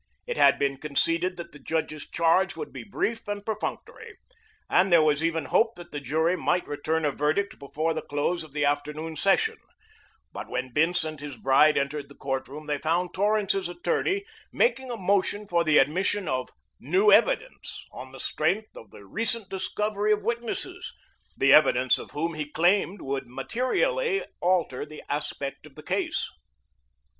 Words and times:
It 0.25 0.35
had 0.35 0.57
been 0.57 0.77
conceded 0.79 1.37
that 1.37 1.51
the 1.51 1.59
judge's 1.59 2.09
charge 2.09 2.55
would 2.55 2.73
be 2.73 2.83
brief 2.83 3.27
and 3.27 3.45
perfunctory, 3.45 4.17
and 4.67 4.91
there 4.91 5.03
was 5.03 5.23
even 5.23 5.45
hope 5.45 5.75
that 5.75 5.91
the 5.91 5.99
jury 5.99 6.35
might 6.35 6.67
return 6.67 7.05
a 7.05 7.11
verdict 7.11 7.59
before 7.59 7.93
the 7.93 8.01
close 8.01 8.41
of 8.41 8.51
the 8.51 8.65
afternoon 8.65 9.15
session, 9.15 9.57
but 10.33 10.49
when 10.49 10.73
Bince 10.73 11.03
and 11.03 11.19
his 11.19 11.37
bride 11.37 11.77
entered 11.77 12.09
the 12.09 12.15
court 12.15 12.47
room 12.47 12.65
they 12.65 12.79
found 12.79 13.13
Torrance's 13.13 13.69
attorney 13.69 14.25
making 14.51 14.89
a 14.89 14.97
motion 14.97 15.47
for 15.47 15.63
the 15.63 15.77
admission 15.77 16.27
of 16.27 16.49
new 16.79 17.11
evidence 17.11 17.85
on 17.91 18.11
the 18.11 18.19
strength 18.19 18.75
of 18.75 18.89
the 18.89 19.05
recent 19.05 19.49
discovery 19.49 20.11
of 20.11 20.25
witnesses, 20.25 20.95
the 21.37 21.53
evidence 21.53 21.99
of 21.99 22.09
whom 22.09 22.33
he 22.33 22.45
claimed 22.49 23.03
would 23.03 23.27
materially 23.27 24.23
alter 24.41 24.83
the 24.83 25.03
aspect 25.07 25.67
of 25.67 25.75
the 25.75 25.83
case. 25.83 26.27